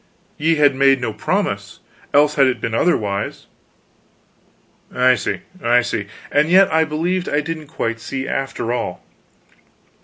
[0.39, 1.79] "Ye had made no promise;
[2.11, 3.45] else had it been otherwise."
[4.91, 6.07] "I see, I see....
[6.31, 9.05] And yet I believe I don't quite see, after all.